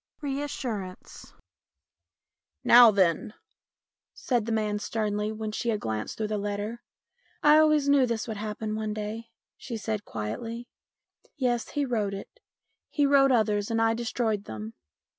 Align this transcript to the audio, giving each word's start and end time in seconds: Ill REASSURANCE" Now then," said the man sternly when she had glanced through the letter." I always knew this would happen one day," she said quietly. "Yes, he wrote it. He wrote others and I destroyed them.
Ill 0.23 0.31
REASSURANCE" 0.31 1.33
Now 2.73 2.89
then," 2.89 3.35
said 4.15 4.47
the 4.47 4.51
man 4.51 4.79
sternly 4.79 5.31
when 5.31 5.51
she 5.51 5.69
had 5.69 5.79
glanced 5.79 6.17
through 6.17 6.29
the 6.29 6.39
letter." 6.39 6.81
I 7.43 7.59
always 7.59 7.87
knew 7.87 8.07
this 8.07 8.27
would 8.27 8.37
happen 8.37 8.75
one 8.75 8.95
day," 8.95 9.27
she 9.57 9.77
said 9.77 10.03
quietly. 10.03 10.67
"Yes, 11.37 11.69
he 11.69 11.85
wrote 11.85 12.15
it. 12.15 12.39
He 12.89 13.05
wrote 13.05 13.31
others 13.31 13.69
and 13.69 13.79
I 13.79 13.93
destroyed 13.93 14.45
them. 14.45 14.73